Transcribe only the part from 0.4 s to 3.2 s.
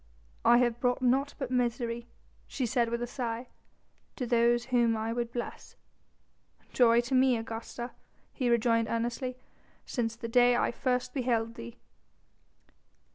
"I have brought naught but misery," she said with a